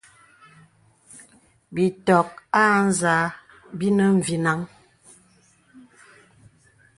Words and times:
Bìtɔ̀k 1.73 2.29
â 2.61 2.63
zā 2.99 3.15
bìnə 3.77 4.05
mvinəŋ. 4.17 4.59